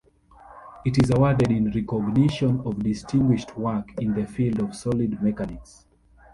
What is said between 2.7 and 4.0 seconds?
distinguished work